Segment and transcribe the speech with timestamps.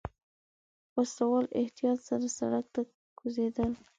[0.95, 2.81] وسله والو احتياط سره سړک ته
[3.17, 3.71] کوزېدل.